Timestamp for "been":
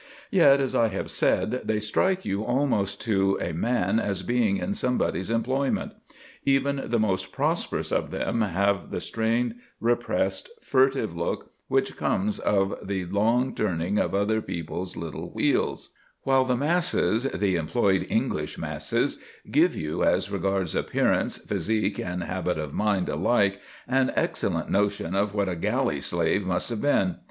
26.81-27.17